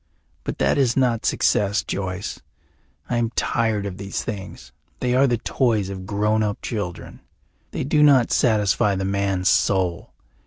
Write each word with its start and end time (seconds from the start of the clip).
But 0.43 0.57
that 0.57 0.79
is 0.79 0.97
not 0.97 1.27
success, 1.27 1.83
Joyce. 1.83 2.39
I 3.07 3.17
am 3.17 3.29
tired 3.35 3.85
of 3.85 3.97
these 3.99 4.23
things; 4.23 4.71
they 4.99 5.13
are 5.13 5.27
the 5.27 5.37
toys 5.37 5.89
of 5.89 6.07
grown 6.07 6.41
up 6.41 6.59
children; 6.63 7.19
they 7.69 7.83
do 7.83 8.01
not 8.01 8.31
satisfy 8.31 8.95
the 8.95 9.05
man's 9.05 9.47
soul. 9.47 10.11